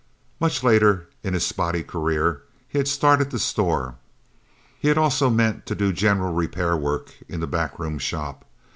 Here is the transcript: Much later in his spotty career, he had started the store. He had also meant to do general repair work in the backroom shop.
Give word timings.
Much 0.39 0.63
later 0.63 1.07
in 1.21 1.35
his 1.35 1.45
spotty 1.45 1.83
career, 1.83 2.41
he 2.67 2.79
had 2.79 2.87
started 2.87 3.29
the 3.29 3.37
store. 3.37 3.97
He 4.79 4.87
had 4.87 4.97
also 4.97 5.29
meant 5.29 5.67
to 5.67 5.75
do 5.75 5.93
general 5.93 6.33
repair 6.33 6.75
work 6.75 7.13
in 7.29 7.39
the 7.39 7.45
backroom 7.45 7.99
shop. 7.99 8.43